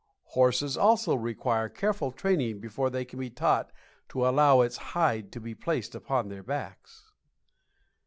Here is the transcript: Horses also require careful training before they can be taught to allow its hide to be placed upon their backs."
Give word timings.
Horses 0.33 0.77
also 0.77 1.13
require 1.13 1.69
careful 1.69 2.11
training 2.11 2.57
before 2.59 2.89
they 2.89 3.05
can 3.05 3.19
be 3.19 3.29
taught 3.29 3.71
to 4.09 4.27
allow 4.27 4.61
its 4.61 4.77
hide 4.97 5.31
to 5.33 5.39
be 5.39 5.53
placed 5.53 5.93
upon 5.93 6.27
their 6.27 6.41
backs." 6.41 7.11